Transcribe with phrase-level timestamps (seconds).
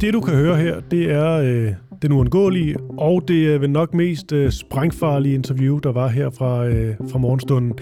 [0.00, 1.72] Det du kan høre her, det er øh,
[2.02, 6.66] den uundgåelige, og det er vel nok mest øh, sprængfarlige interview, der var her fra,
[6.66, 7.72] øh, fra morgenstunden.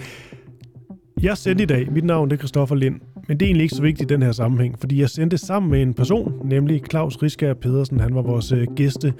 [1.21, 3.81] Jeg sendte i dag, mit navn er Christoffer Lind, men det er egentlig ikke så
[3.81, 7.53] vigtigt i den her sammenhæng, fordi jeg sendte sammen med en person, nemlig Claus Riskær
[7.53, 7.99] Pedersen.
[7.99, 9.13] Han var vores øh, gæste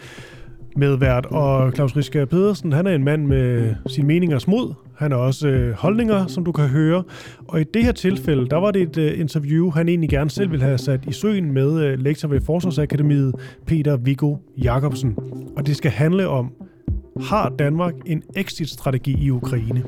[0.80, 4.74] medvært, og Claus Riske Pedersen, han er en mand med sine meningers mod.
[4.98, 7.04] Han har også øh, holdninger, som du kan høre.
[7.48, 10.52] Og i det her tilfælde, der var det et øh, interview, han egentlig gerne selv
[10.52, 15.16] ville have sat i søen med øh, lektor ved Forsvarsakademiet, Peter Viggo Jacobsen.
[15.58, 16.52] Og det skal handle om,
[17.22, 19.84] har Danmark en exit-strategi i Ukraine?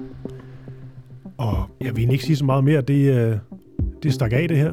[1.37, 2.81] Og jeg vil ikke sige så meget mere.
[2.81, 3.37] Det, øh,
[4.03, 4.71] det stak af det her.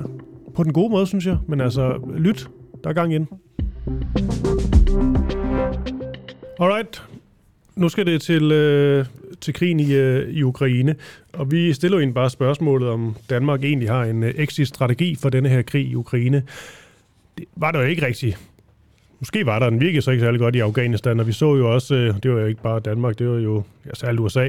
[0.54, 1.36] På den gode måde, synes jeg.
[1.48, 2.50] Men altså, lyt.
[2.84, 3.26] Der er gang ind.
[6.60, 7.02] Alright.
[7.76, 9.06] Nu skal det til, øh,
[9.40, 10.96] til krigen i, øh, i Ukraine.
[11.32, 15.28] Og vi stiller jo egentlig bare spørgsmålet, om Danmark egentlig har en øh, exit-strategi for
[15.28, 16.42] denne her krig i Ukraine.
[17.38, 18.38] Det var der jo ikke rigtigt.
[19.18, 21.74] Måske var der, den virkede så ikke særlig godt i Afghanistan, og vi så jo
[21.74, 24.48] også, øh, det var jo ikke bare Danmark, det var jo ja, særligt USA,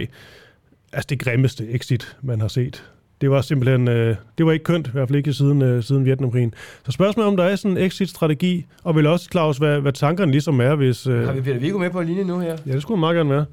[0.93, 2.83] altså det grimmeste exit, man har set.
[3.21, 6.05] Det var simpelthen, øh, det var ikke kønt, i hvert fald ikke siden, øh, siden
[6.05, 6.53] Vietnamkrigen.
[6.85, 10.31] Så spørgsmålet om der er sådan en exit-strategi, og vel også, Claus, hvad, hvad tankerne
[10.31, 11.07] ligesom er, hvis...
[11.07, 12.57] Øh, Har vi Peter Viggo med på linje nu her?
[12.65, 13.45] Ja, det skulle meget gerne være.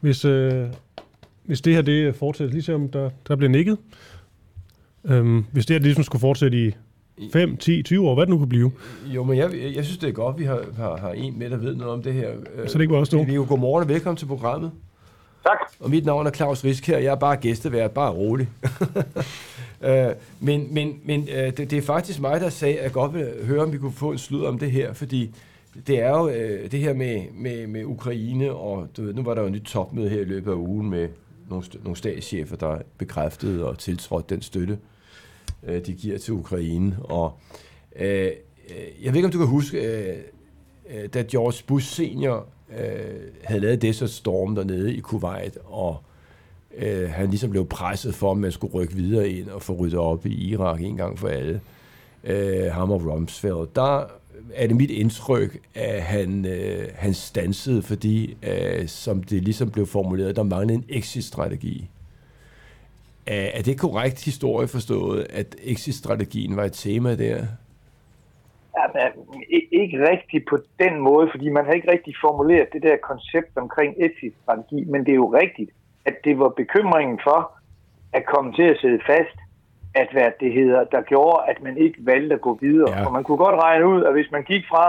[0.00, 0.64] Hvis, øh,
[1.44, 3.78] hvis det her det fortsætter, ligesom der, der bliver nikket.
[5.04, 6.72] Øhm, hvis det her det ligesom skulle fortsætte i
[7.32, 8.72] 5, 10, 20 år, hvad det nu kunne blive.
[9.06, 11.56] Jo, men jeg, jeg synes, det er godt, vi har, har, har en med, der
[11.56, 12.28] ved noget om det her.
[12.66, 13.20] Så det ikke var os to.
[13.20, 14.70] Viggo, godmorgen og velkommen til programmet.
[15.48, 15.72] Tak.
[15.80, 16.98] Og mit navn er Claus Risk her.
[16.98, 18.48] Jeg er bare gæstevært, bare rolig.
[19.88, 20.08] øh,
[20.40, 23.46] men men, men øh, det, det er faktisk mig, der sagde, at jeg godt vil
[23.46, 25.34] høre, om vi kunne få en slud om det her, fordi
[25.86, 29.34] det er jo øh, det her med, med, med Ukraine, og du ved, nu var
[29.34, 31.08] der jo et nyt topmøde her i løbet af ugen med
[31.50, 34.78] nogle, nogle statschefer, der bekræftede og tiltrådte den støtte,
[35.62, 36.96] øh, de giver til Ukraine.
[37.00, 37.38] Og
[37.96, 38.32] øh, øh
[39.02, 40.16] jeg ved ikke, om du kan huske, øh,
[40.90, 42.46] øh, da George Bush senior
[42.78, 46.02] øh, havde lavet det så storm dernede i Kuwait, og
[46.76, 49.98] øh, han ligesom blev presset for, at man skulle rykke videre ind og få ryddet
[49.98, 51.60] op i Irak en gang for alle.
[52.24, 53.68] Øh, ham og Rumsfeld.
[53.74, 54.06] Der
[54.54, 59.86] er det mit indtryk, at han, øh, han stansede, fordi, øh, som det ligesom blev
[59.86, 61.88] formuleret, der manglede en exit-strategi.
[63.26, 67.46] Er, er det korrekt historie forstået, at exit-strategien var et tema der?
[68.78, 69.06] Ja,
[69.82, 73.94] ikke rigtigt på den måde, fordi man har ikke rigtig formuleret det der koncept omkring
[74.06, 75.70] exit-strategi, men det er jo rigtigt,
[76.04, 77.40] at det var bekymringen for
[78.12, 79.38] at komme til at sidde fast,
[79.94, 82.90] at hvad det hedder, der gjorde, at man ikke valgte at gå videre.
[82.96, 83.04] Ja.
[83.04, 84.84] For man kunne godt regne ud, at hvis man gik fra,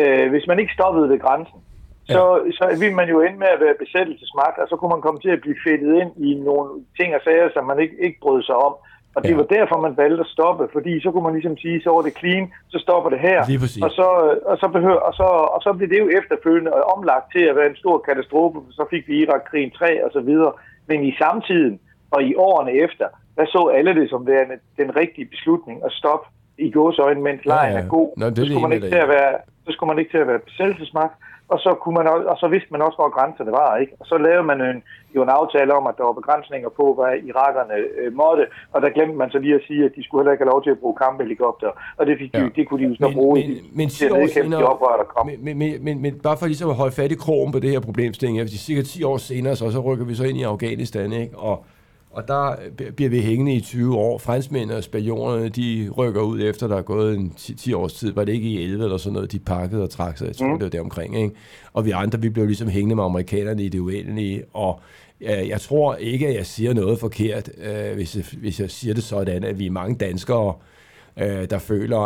[0.00, 1.60] øh, hvis man ikke stoppede ved grænsen,
[2.08, 2.14] ja.
[2.14, 2.22] så,
[2.58, 5.32] så ville man jo ende med at være besættelsesmagt, og så kunne man komme til
[5.36, 8.54] at blive fedtet ind i nogle ting og sager, som man ikke, ikke brød sig
[8.54, 8.74] om.
[9.14, 9.36] Og det ja.
[9.36, 12.18] var derfor, man valgte at stoppe, fordi så kunne man ligesom sige, så var det
[12.18, 13.38] clean, så stopper det her.
[13.84, 14.06] Og så,
[14.50, 17.70] og, så behøver, og, så, og så blev det jo efterfølgende omlagt til at være
[17.70, 20.52] en stor katastrofe, så fik vi Irak-krigen 3 og så videre.
[20.88, 23.06] Men i samtiden og i årene efter,
[23.36, 26.26] der så alle det som værende den rigtige beslutning at stoppe
[26.58, 27.84] i gåsøjne, mens lejen ja, ja.
[27.84, 28.08] er god.
[28.16, 29.32] Nå, det så, skulle man ikke til at være,
[29.66, 31.14] så skulle man ikke til at være besættelsesmagt,
[31.52, 33.70] og så, kunne man, og så vidste man også, hvor grænserne var.
[33.82, 33.92] Ikke?
[34.00, 34.78] Og så lavede man en,
[35.16, 38.90] jo en aftale om, at der var begrænsninger på, hvad irakerne øh, måtte, og der
[38.96, 40.80] glemte man så lige at sige, at de skulle heller ikke have lov til at
[40.82, 42.38] bruge kamphelikopter, og det, fik ja.
[42.38, 44.66] de, det kunne de jo så men, bruge men, i, men, til at nedkæmpe de
[44.72, 45.26] oprør, der kom.
[45.26, 47.80] Men, men, men, men, bare for ligesom at holde fat i krogen på det her
[47.88, 51.12] problemstilling, ja, fordi cirka 10 år senere, så, så rykker vi så ind i Afghanistan,
[51.12, 51.38] ikke?
[51.38, 51.64] og
[52.10, 52.56] og der
[52.96, 54.18] bliver vi hængende i 20 år.
[54.18, 58.12] Franskmændene og spionerne, de rykker ud efter, der er gået en 10, 10 års tid.
[58.12, 60.26] Var det ikke i 11 eller sådan noget, de pakkede og trak sig?
[60.26, 60.58] Jeg tror, mm.
[60.58, 61.22] det var der omkring.
[61.22, 61.34] Ikke?
[61.72, 64.44] Og vi andre, vi blev ligesom hængende med amerikanerne i det uendelige.
[64.52, 64.80] Og
[65.20, 68.94] øh, jeg tror ikke, at jeg siger noget forkert, øh, hvis, jeg, hvis jeg siger
[68.94, 70.79] det sådan, at vi er mange danskere, øh,
[71.16, 71.98] øh, der føler,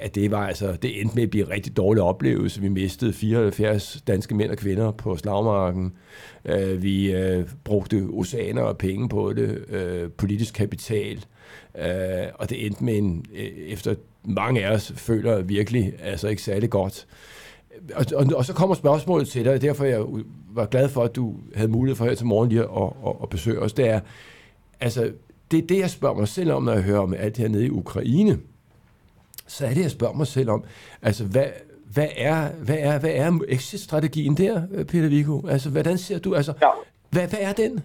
[0.00, 2.60] at det var altså, det endte med at blive en rigtig dårlig oplevelse.
[2.60, 5.92] Vi mistede 74 danske mænd og kvinder på slagmarken.
[6.44, 11.24] Øh, vi øh, brugte oceaner og penge på det, øh, politisk kapital,
[11.78, 13.94] øh, og det endte med en, øh, efter
[14.24, 17.06] mange af os føler virkelig altså ikke særlig godt.
[17.94, 20.04] Og, og, og så kommer spørgsmålet til dig, og derfor jeg
[20.50, 23.12] var glad for, at du havde mulighed for her til morgen lige at, at, at,
[23.22, 24.00] at besøge os, det er,
[24.80, 25.12] altså,
[25.50, 27.48] det er det, jeg spørger mig selv om, når jeg hører om alt det her
[27.48, 28.38] nede i Ukraine.
[29.52, 30.64] Så er det, jeg spørger mig selv om,
[31.02, 31.46] altså, hvad,
[31.92, 35.46] hvad er, hvad er, hvad er exit-strategien der, Peter Viggo?
[35.48, 36.68] Altså, hvordan ser du, altså, ja.
[37.10, 37.80] hvad, hvad er den?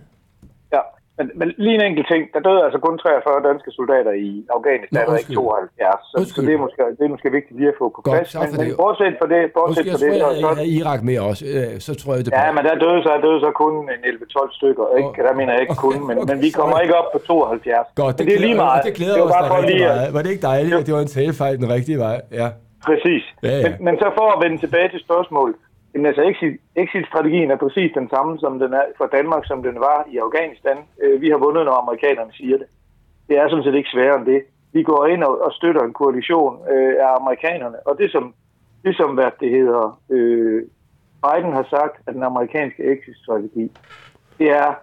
[0.72, 0.80] Ja,
[1.18, 5.04] men, men lige en enkelt ting, der døde altså kun 43 danske soldater i Afghanistan,
[5.10, 6.02] og ikke 72.
[6.12, 8.30] Så, så det, er måske, det er måske vigtigt lige at få på plads.
[8.42, 11.72] Men, men bortset for det, bortset for det, så, så, i Irak med også, øh,
[11.88, 14.86] så tror jeg det Ja, men der døde så, døde så kun en 11-12 stykker,
[15.00, 15.20] ikke?
[15.28, 17.88] Der mener jeg ikke kun, men, okay, men vi kommer ikke op på 72.
[17.96, 18.80] Godt, det, det er lige meget.
[18.88, 20.14] Det glæder det var os bare rigtig meget.
[20.16, 22.18] Var det ikke dejligt, at det var en talefejl den rigtige vej?
[22.42, 22.48] Ja.
[22.90, 23.24] Præcis.
[23.44, 23.64] Ja, ja.
[23.66, 25.56] Men, men så for at vende tilbage til spørgsmålet,
[25.98, 30.08] Jamen altså, exit-strategien er præcis den samme som den er for Danmark, som den var
[30.12, 30.78] i Afghanistan.
[31.04, 32.68] Øh, vi har vundet, når amerikanerne siger det.
[33.28, 34.42] Det er sådan set ikke sværere end det.
[34.74, 38.34] Vi går ind og, og støtter en koalition øh, af amerikanerne, og det som,
[38.84, 40.64] det som hvad det hedder, øh,
[41.24, 43.72] Biden har sagt, at den amerikanske exit-strategi,
[44.40, 44.74] det er,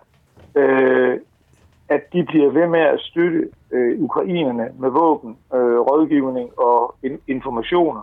[0.57, 1.19] øh,
[1.89, 7.23] at de bliver ved med at støtte øh, ukrainerne med våben, øh, rådgivning og in-
[7.29, 8.03] informationer,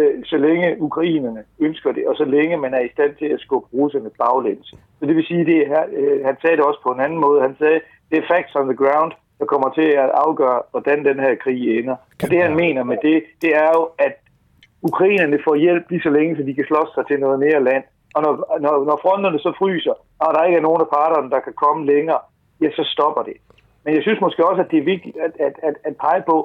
[0.00, 3.40] øh, så længe ukrainerne ønsker det, og så længe man er i stand til at
[3.40, 4.66] skubbe russerne baglæns.
[4.98, 7.42] Så det vil sige, det her, øh, han sagde det også på en anden måde.
[7.42, 7.80] Han sagde,
[8.10, 11.78] det er facts on the ground, der kommer til at afgøre, hvordan den her krig
[11.78, 11.96] ender.
[12.22, 14.14] Og det han mener med det, det er jo, at
[14.82, 17.84] ukrainerne får hjælp lige så længe, så de kan slås sig til noget mere land.
[18.14, 21.40] Og når, når, når fronterne så fryser, og der ikke er nogen af parterne, der
[21.40, 22.20] kan komme længere,
[22.62, 23.36] ja, så stopper det.
[23.84, 26.36] Men jeg synes måske også, at det er vigtigt at, at, at, at pege på,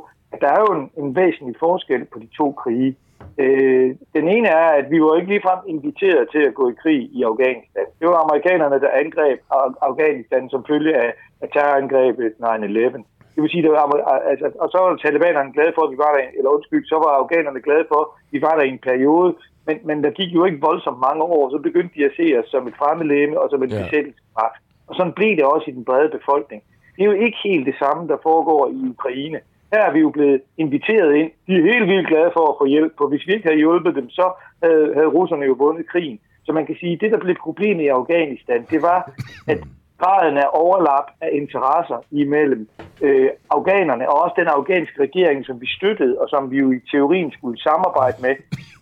[0.41, 2.95] der er jo en, en væsentlig forskel på de to krige.
[3.37, 7.01] Øh, den ene er, at vi var ikke ligefrem inviteret til at gå i krig
[7.17, 7.85] i Afghanistan.
[7.99, 9.39] Det var amerikanerne, der angreb
[9.81, 13.03] Afghanistan som følge af, af terrorangrebet 9-11.
[13.33, 13.87] Det vil sige, der var,
[14.31, 17.11] altså, og så var talibanerne glade for, at vi var der, eller undskyld, så var
[17.21, 19.35] afghanerne glade for, at vi var der i en periode,
[19.67, 22.47] men, men der gik jo ikke voldsomt mange år, så begyndte de at se os
[22.53, 23.77] som et fremmedlæme og som en ja.
[23.81, 24.57] besættelsesmagt.
[24.87, 26.61] Og sådan blev det også i den brede befolkning.
[26.95, 29.39] Det er jo ikke helt det samme, der foregår i Ukraine.
[29.75, 31.31] Her er vi jo blevet inviteret ind.
[31.47, 33.95] De er helt vildt glade for at få hjælp, for hvis vi ikke havde hjulpet
[33.95, 34.25] dem, så
[34.63, 36.19] havde, havde russerne jo vundet krigen.
[36.45, 38.99] Så man kan sige, at det, der blev problemet i Afghanistan, det var,
[39.47, 39.59] at
[40.01, 42.69] graden af overlap af interesser imellem
[43.01, 46.79] øh, afghanerne og også den afghanske regering, som vi støttede, og som vi jo i
[46.91, 48.35] teorien skulle samarbejde med,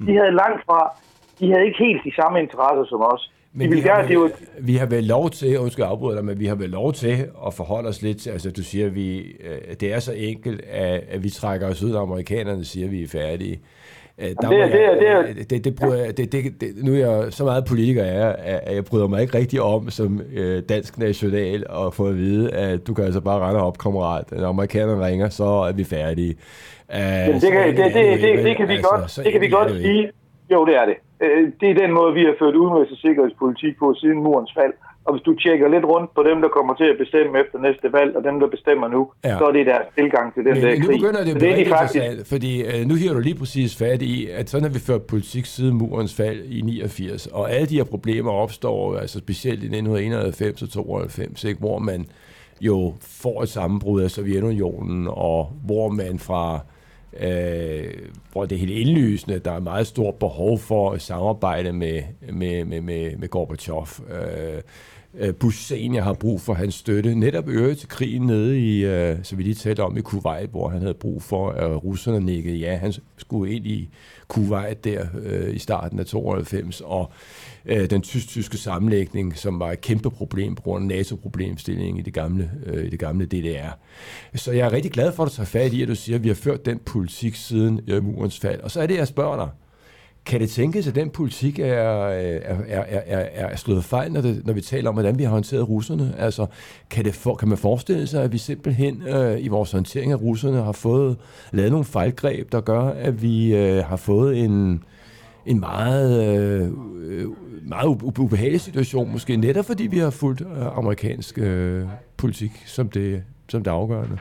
[0.08, 0.80] de havde langt fra,
[1.40, 3.33] de havde ikke helt de samme interesser som os.
[3.56, 6.56] Men vi, har, vel, vi har vel lov til, undskyld afbryde dig, men vi har
[6.56, 9.94] vel lov til at forholde os lidt til, altså du siger, at vi, øh, det
[9.94, 13.08] er så enkelt, at, at vi trækker os ud, og amerikanerne siger, at vi er
[13.08, 13.60] færdige.
[14.18, 17.34] Øh, der det, jeg, det, det, det, det, bryder, det, det, det, nu er jeg
[17.34, 21.68] så meget politiker er, at jeg bryder mig ikke rigtig om som øh, dansk national
[21.70, 24.32] og få at vide, at du kan altså bare rende op, kammerat.
[24.32, 26.36] Når amerikanerne ringer, så er vi færdige.
[26.90, 29.72] Uh, det, kan, det, det, det, det, kan vi altså, godt, det kan vi godt
[29.72, 30.12] sige.
[30.52, 30.96] Jo, det er det.
[31.24, 34.74] Øh, det er den måde, vi har ført udenrigs- og sikkerhedspolitik på siden murens fald.
[35.06, 37.94] Og hvis du tjekker lidt rundt på dem, der kommer til at bestemme efter næste
[37.94, 39.38] valg, og dem, der bestemmer nu, ja.
[39.38, 40.90] så er det deres tilgang til den Men, der nu krig.
[40.90, 42.30] Nu begynder det at blive rigtig faktisk...
[42.34, 45.46] fordi uh, nu hiver du lige præcis fat i, at sådan har vi ført politik
[45.46, 50.62] siden murens fald i 89, og alle de her problemer opstår, altså specielt i 1991
[50.62, 52.06] og 92, ikke, hvor man
[52.62, 56.60] jo får et sammenbrud af Sovjetunionen, og hvor man fra
[57.20, 57.94] øh,
[58.32, 62.04] hvor det er helt indlysende, at der er meget stort behov for at samarbejde med,
[62.32, 63.88] med, med, med, med Gorbachev.
[64.10, 64.62] Øh,
[65.18, 69.18] øh, Bush senior har brug for hans støtte, netop øre til krigen nede i, øh,
[69.24, 72.58] så vi lige talte om i Kuwait, hvor han havde brug for, at russerne nikkede
[72.58, 73.90] ja, han skulle ind i
[74.28, 77.12] Kuwait der øh, i starten af 92, og
[77.66, 82.14] øh, den tysk-tyske sammenlægning, som var et kæmpe problem på grund af NATO-problemstillingen i det
[82.14, 83.70] gamle, øh, i det gamle DDR.
[84.36, 86.24] Så jeg er rigtig glad for, at du tager fat i, at du siger, at
[86.24, 88.62] vi har ført den politik siden øh, murens fald.
[88.62, 89.50] Og så er det, jeg spørger dig.
[90.26, 94.46] Kan det tænkes, at den politik er, er, er, er, er slået fejl, når, det,
[94.46, 96.14] når vi taler om, hvordan vi har håndteret russerne?
[96.18, 96.46] Altså,
[96.90, 100.22] kan, det for, kan man forestille sig, at vi simpelthen øh, i vores håndtering af
[100.22, 101.18] russerne har fået
[101.52, 104.84] lavet nogle fejlgreb, der gør, at vi øh, har fået en,
[105.46, 106.72] en meget, øh,
[107.68, 107.88] meget
[108.18, 111.86] ubehagelig situation, måske netop fordi vi har fulgt øh, amerikansk øh,
[112.18, 114.18] politik som det, som det afgørende?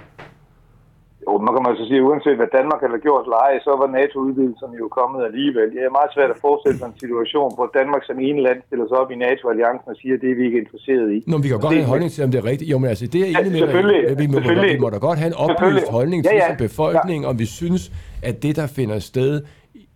[1.27, 4.77] Jo, man kan man så sige, uanset hvad Danmark har gjort leje, så var NATO-udvidelserne
[4.83, 5.67] jo kommet alligevel.
[5.75, 8.87] Det er meget svært at forestille sig en situation, hvor Danmark som ene land stiller
[8.89, 11.19] sig op i NATO-alliancen og siger, at det er vi ikke interesseret i.
[11.31, 12.69] Nå, vi kan godt have en holdning til, om det er rigtigt.
[12.73, 14.39] Jo, men altså, det er enig ja, med, vi må,
[14.73, 16.49] vi må da godt have en oplyst holdning til ja, ja.
[16.49, 17.29] som befolkning, ja.
[17.31, 17.83] om vi synes,
[18.29, 19.33] at det, der finder sted,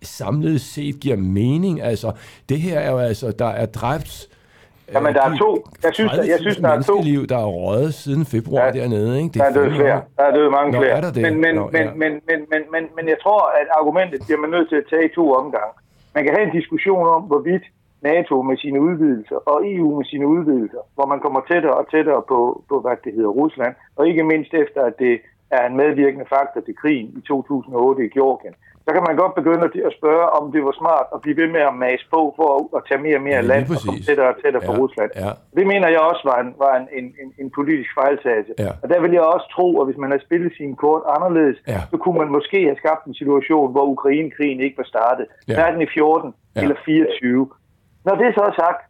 [0.02, 1.74] samlet set giver mening.
[1.82, 2.08] Altså,
[2.48, 4.28] det her er jo altså, der er dræbt
[4.94, 5.50] Jamen, der er to.
[5.86, 6.96] Jeg synes, der, jeg synes, der er to.
[7.02, 9.32] liv, der er røget siden februar ja, dernede, ikke?
[9.34, 10.00] Det er der er døde flere.
[10.18, 10.94] Der er døde mange Nå, flere.
[10.98, 11.22] Er der det?
[11.22, 11.94] Men, men, Nå, men, ja.
[12.02, 15.04] men, men, men, men, men jeg tror, at argumentet bliver man nødt til at tage
[15.08, 15.72] i to omgange.
[16.14, 17.64] Man kan have en diskussion om, hvorvidt
[18.02, 22.22] NATO med sine udvidelser og EU med sine udvidelser, hvor man kommer tættere og tættere
[22.28, 25.14] på, på hvad det hedder, Rusland, og ikke mindst efter, at det
[25.50, 28.54] er en medvirkende faktor til krigen i 2008 i Georgien.
[28.86, 31.62] Så kan man godt begynde at spørge, om det var smart at blive ved med
[31.70, 34.36] at mase på for at tage mere og mere ja, land og komme tættere og
[34.42, 35.10] tættere ja, på Rusland.
[35.24, 35.30] Ja.
[35.58, 38.52] Det mener jeg også var en, var en, en, en, en politisk fejltagelse.
[38.64, 38.72] Ja.
[38.82, 41.80] Og der vil jeg også tro, at hvis man havde spillet sin kort anderledes, ja.
[41.90, 45.26] så kunne man måske have skabt en situation, hvor Ukraine-krigen ikke var startet.
[45.48, 45.54] Ja.
[45.58, 46.60] Hverken i 14 ja.
[46.62, 47.50] eller 24.
[48.06, 48.80] Når det så er sagt,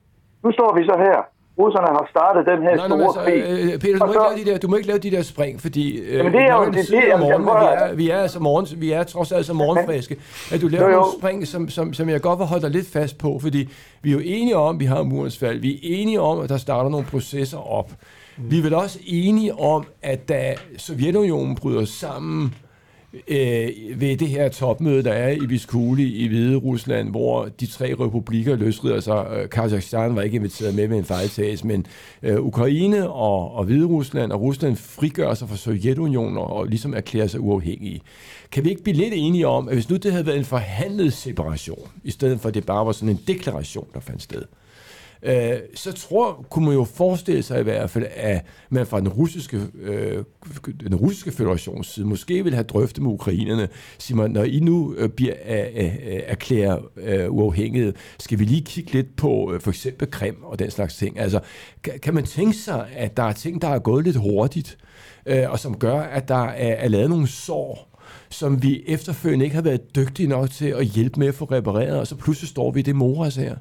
[0.45, 1.21] nu står vi så her
[1.59, 3.73] russerne har startet den her nej, store nej, altså, krig.
[3.73, 5.23] Øh, Peter, du må, så, ikke lave de der, du må ikke lave de der
[5.23, 8.19] spring, fordi øh, jamen, det er jo, det, det, det, morgen, vi, er, vi, er
[8.19, 10.17] altså morgen, vi er trods alt så morgenfriske,
[10.53, 10.97] at du laver jo, jo.
[10.97, 13.69] nogle spring, som, som, som jeg godt vil holde dig lidt fast på, fordi
[14.03, 15.59] vi er jo enige om, at vi har murens fald.
[15.59, 17.91] Vi er enige om, at der starter nogle processer op.
[18.39, 18.51] Mm.
[18.51, 22.55] Vi er vel også enige om, at da Sovjetunionen bryder sammen
[23.29, 23.69] øh,
[24.01, 28.57] ved det her topmøde, der er i Viskuli i Hvide Rusland, hvor de tre republikker
[28.57, 29.27] løsrider sig.
[29.37, 31.87] Øh, Kazakhstan var ikke inviteret med med en fejltagelse, men
[32.23, 36.95] øh, Ukraine og, og Hvide Rusland og Rusland frigør sig fra Sovjetunionen og, og ligesom
[36.95, 38.01] erklærer sig uafhængige.
[38.53, 41.13] Kan vi ikke blive lidt enige om, at hvis nu det havde været en forhandlet
[41.13, 44.43] separation, i stedet for at det bare var sådan en deklaration, der fandt sted,
[45.23, 49.09] øh, så tror, kunne man jo forestille sig i hvert fald, at man fra den
[49.09, 50.25] russiske, øh,
[50.81, 53.69] den russiske federations side måske vil have drøftet med ukrainerne,
[53.99, 58.45] siger man, når I nu øh, bliver øh, øh, øh, erklæret øh, uafhængighed, skal vi
[58.45, 61.19] lige kigge lidt på øh, for eksempel Krim og den slags ting.
[61.19, 61.41] Altså,
[61.83, 64.79] kan, kan man tænke sig, at der er ting, der er gået lidt hurtigt,
[65.27, 67.99] øh, og som gør, at der er, er lavet nogle sår,
[68.31, 72.01] som vi efterfølgende ikke har været dygtige nok til at hjælpe med at få repareret,
[72.01, 73.57] og så pludselig står vi i det moras her.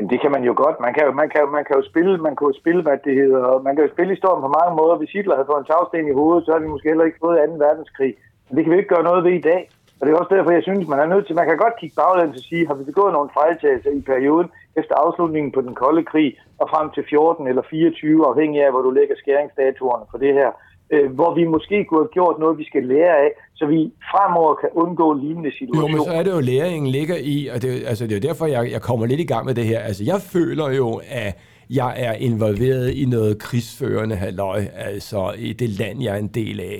[0.00, 0.76] Jamen, det kan man jo godt.
[0.86, 3.14] Man kan jo, man kan, man kan jo spille, man kan jo spille, hvad det
[3.22, 3.62] hedder.
[3.66, 4.94] Man kan jo spille historien på mange måder.
[4.96, 7.38] Hvis Hitler havde fået en tagsten i hovedet, så havde vi måske heller ikke fået
[7.38, 7.64] 2.
[7.66, 8.12] verdenskrig.
[8.46, 9.62] Men det kan vi ikke gøre noget ved i dag.
[9.98, 11.98] Og det er også derfor, jeg synes, man er nødt til, man kan godt kigge
[12.00, 14.48] baglæns og sige, har vi begået nogle fejltagelser i perioden
[14.80, 16.30] efter afslutningen på den kolde krig
[16.60, 20.50] og frem til 14 eller 24, afhængig af, hvor du lægger skæringsdatoerne for det her
[20.90, 23.30] øh, hvor vi måske kunne have gjort noget, vi skal lære af,
[23.60, 23.80] så vi
[24.12, 25.88] fremover kan undgå lignende situationer.
[25.90, 28.28] Jo, men så er det jo, læringen ligger i, og det, altså, det er jo
[28.28, 29.80] derfor, jeg, jeg kommer lidt i gang med det her.
[29.88, 30.88] Altså, jeg føler jo,
[31.22, 31.30] at
[31.70, 36.60] jeg er involveret i noget krigsførende halløj, altså i det land, jeg er en del
[36.60, 36.78] af.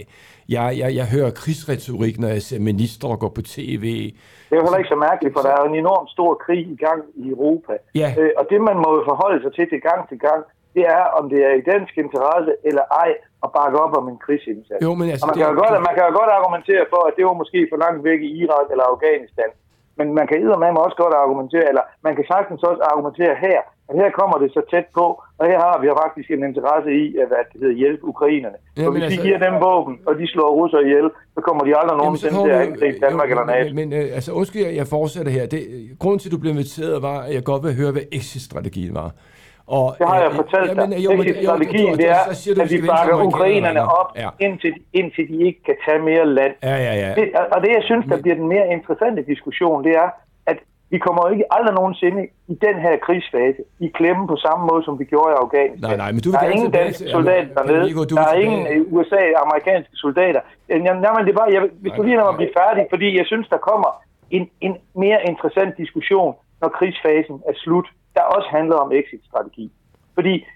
[0.48, 3.84] Jeg, jeg, jeg hører krigsretorik, når jeg ser ministre gå på tv.
[4.48, 6.78] Det er jo heller ikke så mærkeligt, for der er en enorm stor krig i
[6.86, 7.72] gang i Europa.
[7.94, 8.08] Ja.
[8.18, 10.42] Øh, og det, man må forholde sig til til gang til gang,
[10.74, 13.10] det er, om det er i dansk interesse eller ej
[13.44, 14.82] at bakke op om en krigsindsats.
[14.86, 17.24] Jo, men altså, man, kan jo godt, man kan jo godt argumentere for, at det
[17.28, 19.50] var måske for langt væk i Irak eller Afghanistan.
[19.98, 23.94] Men man kan med også godt argumentere, eller man kan sagtens også argumentere her, at
[24.00, 25.06] her kommer det så tæt på,
[25.38, 28.58] og her har vi faktisk en interesse i at hvad det hedder, hjælpe ukrainerne.
[28.76, 31.62] Ja, for hvis altså, vi giver dem våben, og de slår russer ihjel, så kommer
[31.64, 33.74] de aldrig nogensinde til at angribe Danmark jo, eller NATO.
[33.74, 35.44] Men, men øh, altså, undskyld, jeg fortsætter her.
[35.54, 35.60] Det,
[36.02, 39.10] grunden til, at du blev inviteret, var, at jeg godt vil høre, hvad exit-strategien var.
[39.76, 40.76] Og, det har jeg fortalt dig.
[40.76, 42.24] Jamen, jo, men, strategien det er,
[42.62, 44.28] at vi bakker ukrainerne op, ja.
[44.46, 46.54] indtil, indtil de ikke kan tage mere land.
[46.62, 47.10] Ja, ja, ja.
[47.18, 47.24] Det,
[47.54, 50.08] og det, jeg synes, der bliver den mere interessante diskussion, det er,
[50.46, 50.58] at
[50.92, 52.22] vi kommer ikke aldrig nogensinde
[52.52, 55.88] i den her krigsfase i klemme på samme måde, som vi gjorde i Afghanistan.
[55.90, 58.06] Nej, nej, men du der er ingen danske soldater dernede.
[58.16, 58.62] Der er ingen
[58.96, 60.40] USA amerikanske soldater.
[60.68, 63.60] Jamen, det var, jeg, hvis du lige når man bliver færdig, fordi jeg synes, der
[63.70, 63.90] kommer
[64.36, 64.74] en, en
[65.04, 69.70] mere interessant diskussion, når krigsfasen er slut der også handler om exit-strategi.
[70.14, 70.46] Fordi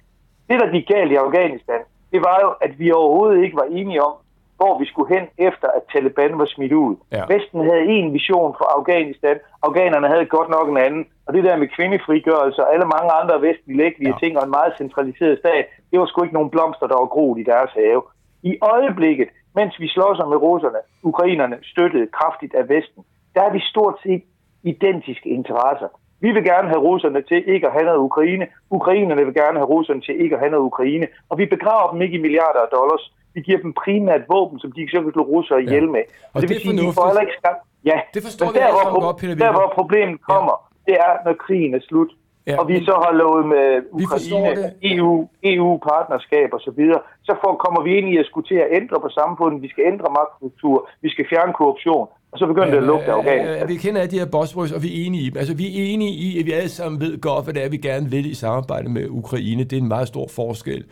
[0.49, 1.81] det, der gik galt i Afghanistan,
[2.13, 4.15] det var jo, at vi overhovedet ikke var enige om,
[4.57, 6.97] hvor vi skulle hen efter, at Taliban var smidt ud.
[7.13, 7.25] Ja.
[7.35, 11.57] Vesten havde en vision for Afghanistan, afghanerne havde godt nok en anden, og det der
[11.57, 14.15] med kvindefrigørelse og alle mange andre vestlige ja.
[14.21, 17.41] ting og en meget centraliseret stat, det var sgu ikke nogen blomster, der var groet
[17.41, 18.03] i deres have.
[18.43, 23.61] I øjeblikket, mens vi slås med russerne, ukrainerne støttet kraftigt af Vesten, der er vi
[23.61, 24.23] stort set
[24.63, 25.89] identiske interesser.
[26.21, 28.47] Vi vil gerne have russerne til ikke at have noget Ukraine.
[28.71, 31.07] Ukrainerne vil gerne have russerne til ikke at have noget Ukraine.
[31.29, 33.13] Og vi begraver dem ikke i milliarder af dollars.
[33.35, 36.03] Vi giver dem primært våben, som de så kan slå russere ihjel med.
[36.09, 36.27] Ja.
[36.35, 37.57] Og det, det vil sige, de får heller ikke skam.
[37.85, 40.93] Ja, det forstår vi der, hvor, godt, Peter der, hvor problemet kommer, ja.
[40.93, 42.11] det er, når krigen er slut.
[42.47, 43.67] Ja, og vi men, så har lovet med
[44.03, 48.59] Ukraine, EU, EU-partnerskab og så videre, så får, kommer vi ind i at skulle til
[48.65, 52.69] at ændre på samfundet, vi skal ændre magtstruktur, vi skal fjerne korruption, og så begynder
[52.69, 53.59] ja, det at lugte Afghanistan.
[53.59, 55.39] Ja, vi kender alle de her buzzwords, og vi er enige i dem.
[55.39, 57.77] Altså, vi er enige i, at vi alle sammen ved godt, hvad det er, vi
[57.77, 59.65] gerne vil i samarbejde med Ukraine.
[59.65, 60.85] Det er en meget stor forskel.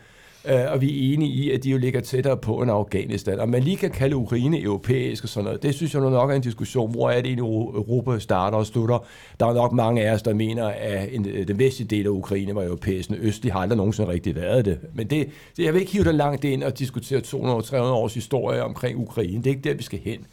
[0.45, 3.39] Uh, og vi er enige i, at de jo ligger tættere på en Afghanistan.
[3.39, 6.35] Og man lige kan kalde Ukraine europæisk og sådan noget, det synes jeg nok er
[6.35, 9.05] en diskussion, hvor er det egentlig Europa starter og slutter.
[9.39, 12.55] Der er nok mange af os, der mener, at en, den vestlige del af Ukraine
[12.55, 14.79] var europæisk, den østlige har aldrig nogensinde rigtig været det.
[14.93, 18.63] Men det, det jeg vil ikke hive det langt ind og diskutere 200-300 års historie
[18.63, 19.37] omkring Ukraine.
[19.37, 20.25] Det er ikke der, vi skal hen.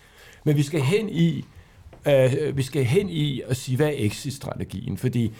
[0.44, 1.44] Men vi skal hen i,
[2.09, 4.97] øh, vi skal hen i at sige, hvad er exit-strategien?
[4.97, 5.32] Fordi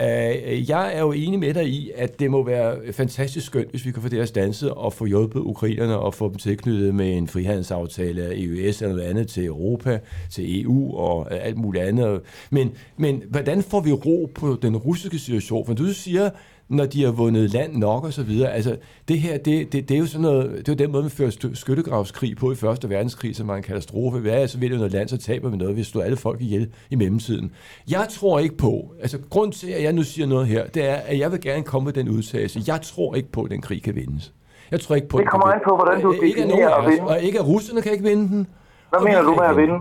[0.00, 3.86] øh, jeg er jo enig med dig i, at det må være fantastisk skønt, hvis
[3.86, 7.16] vi kan få det her stanset og få hjulpet ukrainerne og få dem tilknyttet med
[7.16, 9.98] en frihandelsaftale af EUS eller noget andet til Europa,
[10.30, 12.20] til EU og øh, alt muligt andet.
[12.50, 15.66] Men, men hvordan får vi ro på den russiske situation?
[15.66, 16.30] For du siger,
[16.68, 18.52] når de har vundet land nok og så videre.
[18.52, 18.76] Altså,
[19.08, 21.10] det her, det, det, det er jo sådan noget, det er jo den måde, man
[21.10, 24.18] fører skyttegravskrig på i Første Verdenskrig, som var en katastrofe.
[24.18, 26.70] Hvad er så ved noget land, så taber vi noget, hvis du alle folk ihjel
[26.90, 27.52] i mellemtiden.
[27.90, 30.94] Jeg tror ikke på, altså grund til, at jeg nu siger noget her, det er,
[30.94, 32.60] at jeg vil gerne komme med den udtalelse.
[32.66, 34.32] Jeg tror ikke på, at den krig kan vindes.
[34.70, 37.02] Jeg tror ikke på, det kommer an på, hvordan du definerer at vinde.
[37.02, 38.46] Og ikke at russerne kan ikke vinde den.
[38.90, 39.74] Hvad mener du med at vinde?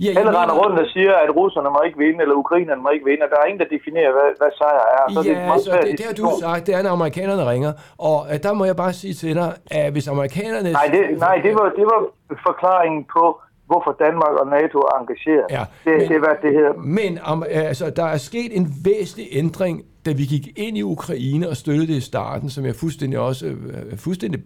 [0.00, 0.42] Ja, Alle mener...
[0.42, 3.30] render rundt og siger, at russerne må ikke vinde, eller ukrainerne må ikke vinde, og
[3.32, 5.04] der er ingen, der definerer, hvad, hvad sejr er.
[5.14, 7.72] Så ja, det, er så det, det har du sagt, det er, når amerikanerne ringer,
[7.98, 10.72] og uh, der må jeg bare sige til dig, at hvis amerikanerne...
[10.72, 12.00] Nej, det, nej, det, var, det var
[12.48, 13.24] forklaringen på,
[13.66, 15.46] hvorfor Danmark og NATO er engageret.
[15.50, 16.72] Ja, det, men, det er, hvad det hedder.
[17.00, 21.48] Men um, altså, der er sket en væsentlig ændring, da vi gik ind i Ukraine
[21.48, 24.40] og støttede det i starten, som jeg fuldstændig også uh, fuldstændig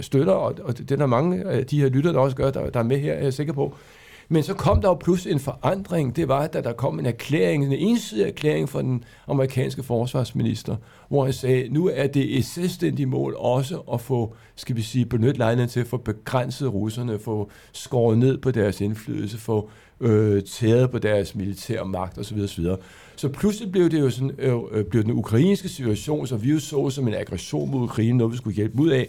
[0.00, 2.70] støtter, og, og det er der mange af de her lytter, der også gør, der,
[2.70, 3.74] der er med her, er jeg sikker på.
[4.28, 6.16] Men så kom der jo pludselig en forandring.
[6.16, 10.76] Det var, da der kom en erklæring, en ensidig erklæring fra den amerikanske forsvarsminister,
[11.08, 15.06] hvor han sagde, nu er det et selvstændigt mål også at få, skal vi sige,
[15.06, 19.70] benytte lejligheden til at få begrænset russerne, få skåret ned på deres indflydelse, få
[20.00, 22.40] øh, tæret på deres militære magt osv.
[22.40, 22.64] osv.
[23.16, 26.60] Så pludselig blev det jo sådan, øh, øh blev den ukrainske situation, så vi jo
[26.60, 29.08] så som en aggression mod Ukraine, noget vi skulle hjælpe ud af,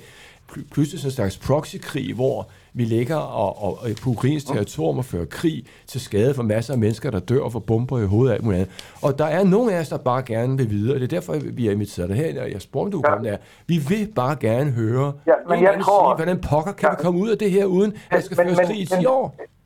[0.71, 5.05] pludselig sådan en slags proxykrig, hvor vi ligger og, og, og på ukrainsk territorium og
[5.05, 5.57] fører krig
[5.91, 8.43] til skade for masser af mennesker, der dør og får bomber i hovedet af alt
[8.45, 8.73] muligt andet.
[9.05, 11.33] Og der er nogle af os, der bare gerne vil videre, og det er derfor,
[11.59, 13.09] vi har inviteret dig her, og jeg spurgte, du ja.
[13.09, 13.37] kom der.
[13.71, 16.93] Vi vil bare gerne høre, ja, men jeg tror, sige, hvordan pokker kan ja.
[16.95, 19.23] vi komme ud af det her, uden at der skal føres krig i 10 år?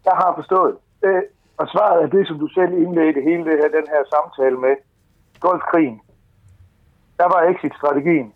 [0.10, 0.74] Jeg har forstået.
[1.06, 1.22] Øh,
[1.62, 4.74] og svaret er det, som du selv indledte hele det her, den her samtale med
[5.40, 5.98] Golfkrigen.
[7.20, 8.28] Der var exit-strategien.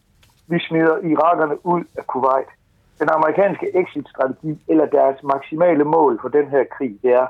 [0.52, 2.50] Vi smider irakerne ud af Kuwait
[3.00, 7.28] den amerikanske exit-strategi, eller deres maksimale mål for den her krig, det er,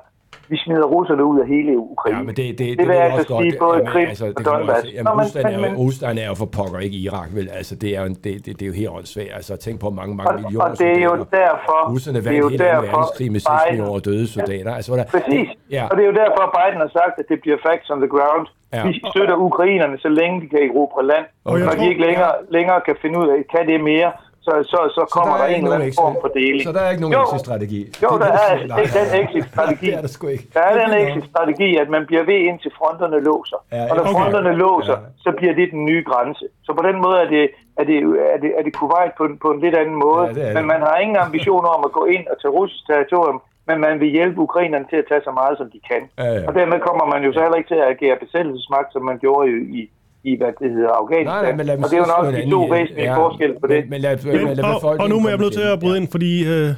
[0.49, 2.17] vi smider russerne ud af hele Ukraine.
[2.17, 3.59] Ja, men det, det, det, det vil altså også sige godt.
[3.59, 4.79] både jamen, Krim altså, og Donbass.
[4.79, 7.49] Også, jamen, Rusland, er, men, Rusland er jo for pokker ikke Irak, vel?
[7.59, 9.31] Altså, det er jo, det, det, det er jo helt åndssvagt.
[9.39, 11.77] Altså, tænk på mange, mange og, millioner Og det er jo derfor...
[11.93, 14.71] Russerne vandt hele anden verdenskrig med 6 millioner døde soldater.
[14.75, 15.47] Altså, der, Præcis.
[15.75, 15.83] Ja.
[15.89, 18.45] Og det er jo derfor, Biden har sagt, at det bliver facts on the ground.
[18.73, 18.81] Ja.
[18.87, 21.25] Vi støtter ukrainerne, så længe de kan erobre land.
[21.45, 24.11] Og, og de ikke længere, længere kan finde ud af, kan det mere,
[24.47, 26.63] så, så, så kommer så der, der en eller anden form for deling.
[26.67, 27.81] Så der er ikke nogen exit-strategi?
[28.03, 28.47] Jo, der er
[28.83, 29.85] ikke den exit-strategi.
[29.91, 30.45] det er der sgu ikke.
[30.57, 33.59] Der er den exit-strategi, at man bliver ved indtil fronterne låser.
[33.71, 34.15] Ja, og når okay.
[34.15, 35.23] fronterne låser, ja.
[35.25, 36.45] så bliver det den nye grænse.
[36.65, 37.45] Så på den måde er det,
[37.79, 37.97] er det,
[38.35, 40.23] er det, er det Kuwait på, på en lidt anden måde.
[40.27, 40.55] Ja, det det.
[40.57, 43.99] Men man har ingen ambitioner om at gå ind og tage russisk territorium, men man
[44.01, 46.01] vil hjælpe ukrainerne til at tage så meget, som de kan.
[46.17, 46.47] Ja, ja.
[46.47, 49.45] Og dermed kommer man jo så heller ikke til at agere besættelsesmagt, som man gjorde
[49.51, 49.81] i, i
[50.29, 51.35] i, hvad det hedder, Afghanistan.
[51.35, 53.67] Nej, nej, men lad og det er jo nok de to væsentlige ja, forskelle på
[53.73, 53.79] det.
[53.83, 56.07] Men, men lad, men, lad og, og nu må jeg blive til at bryde ind,
[56.15, 56.31] fordi...
[56.53, 56.69] Øh,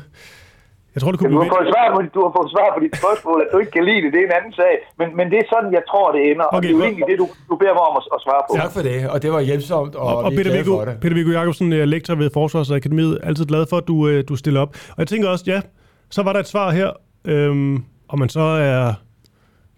[0.96, 2.94] jeg tror, det kunne du, har fået svar på, du har fået svar på dit
[3.02, 4.10] spørgsmål, at du ikke kan lide det.
[4.14, 4.74] Det er en anden sag.
[5.00, 6.46] Men, men det er sådan, jeg tror, det ender.
[6.46, 8.42] Okay, og det er jo egentlig det, du, du beder mig om at, at svare
[8.48, 8.52] på.
[8.62, 10.96] Tak for det, og det var hjælpsomt, og, og, og vi Peter Viggo, for det.
[11.04, 13.14] Peter Viggo Jacobsen, øh, lektor ved Forsvarsakademiet.
[13.28, 14.72] Altid glad for, at du, øh, du stiller op.
[14.96, 15.60] Og jeg tænker også, ja,
[16.16, 16.90] så var der et svar her.
[17.34, 17.76] Øhm,
[18.14, 18.94] om man så er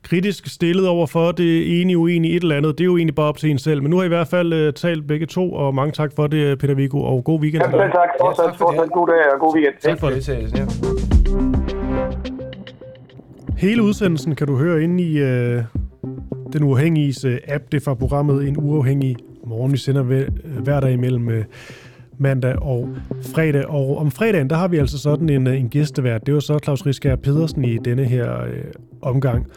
[0.04, 2.78] kritisk stillet over for det enige uenige et eller andet.
[2.78, 3.82] Det er jo egentlig bare op til en selv.
[3.82, 6.28] Men nu har I i hvert fald uh, talt begge to, og mange tak for
[6.28, 7.64] det, Peter Viggo, og god weekend.
[7.64, 8.10] Ja, tak.
[8.22, 9.76] Fortsat, ja, tak for fortsat god dag og god weekend.
[9.82, 10.30] Tak for det.
[10.30, 10.66] Ja.
[13.58, 15.64] Hele udsendelsen kan du høre inde i uh,
[16.54, 17.64] den uafhængige uh, app.
[17.72, 19.16] Det er fra programmet En Uafhængig
[19.48, 19.72] Morgen.
[19.72, 20.04] Vi sender
[20.64, 21.34] hver dag imellem uh,
[22.18, 22.90] mandag og
[23.36, 23.66] fredag.
[23.66, 26.26] Og om fredagen, der har vi altså sådan en, øh, en gæstevært.
[26.26, 28.64] Det var så Claus Riskær Pedersen i denne her øh,
[29.02, 29.48] omgang.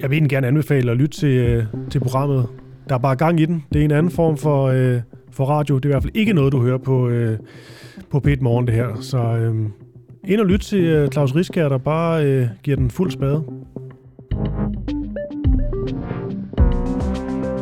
[0.00, 2.46] Jeg vil egentlig gerne anbefale at lytte til, øh, til programmet.
[2.88, 3.64] Der er bare gang i den.
[3.72, 5.76] Det er en anden form for, øh, for radio.
[5.76, 7.38] Det er i hvert fald ikke noget, du hører på, øh,
[8.10, 8.88] på p Morgen, det her.
[9.00, 9.54] Så øh,
[10.24, 13.44] ind og lyt til øh, Claus Riskær, der bare øh, giver den fuld spade.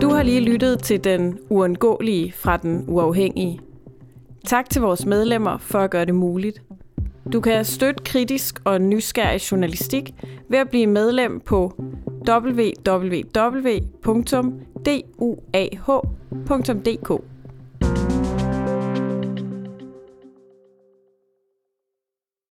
[0.03, 3.61] Du har lige lyttet til den uundgåelige fra den uafhængige.
[4.47, 6.63] Tak til vores medlemmer for at gøre det muligt.
[7.33, 10.15] Du kan støtte kritisk og nysgerrig journalistik
[10.49, 11.83] ved at blive medlem på
[12.29, 13.25] www.duah.dk.